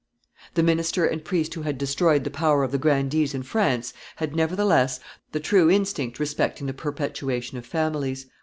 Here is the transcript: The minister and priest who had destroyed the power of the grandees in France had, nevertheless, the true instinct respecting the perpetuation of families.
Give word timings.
The 0.55 0.63
minister 0.63 1.05
and 1.05 1.23
priest 1.23 1.53
who 1.53 1.61
had 1.61 1.77
destroyed 1.77 2.23
the 2.23 2.31
power 2.31 2.63
of 2.63 2.71
the 2.71 2.79
grandees 2.79 3.35
in 3.35 3.43
France 3.43 3.93
had, 4.15 4.35
nevertheless, 4.35 4.99
the 5.31 5.39
true 5.39 5.69
instinct 5.69 6.17
respecting 6.19 6.65
the 6.65 6.73
perpetuation 6.73 7.59
of 7.59 7.67
families. 7.67 8.25